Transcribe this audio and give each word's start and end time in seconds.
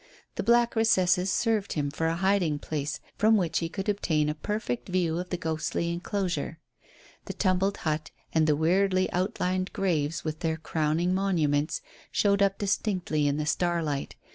The 0.33 0.41
black 0.41 0.75
recesses 0.75 1.31
served 1.31 1.73
him 1.73 1.91
for 1.91 2.07
a 2.07 2.15
hiding 2.15 2.57
place 2.57 2.99
from 3.19 3.37
which 3.37 3.59
he 3.59 3.69
could 3.69 3.87
obtain 3.87 4.29
a 4.29 4.33
perfect 4.33 4.89
view 4.89 5.19
of 5.19 5.29
the 5.29 5.37
ghostly 5.37 5.91
enclosure. 5.93 6.57
The 7.25 7.33
tumbled 7.33 7.77
hut 7.77 8.09
and 8.33 8.47
the 8.47 8.55
weirdly 8.55 9.11
outlined 9.11 9.71
graves 9.73 10.23
with 10.23 10.39
their 10.39 10.57
crowning 10.57 11.13
monuments 11.13 11.81
showed 12.11 12.41
up 12.41 12.57
distinctly 12.57 13.27
in 13.27 13.37
the 13.37 13.45
starlight. 13.45 14.15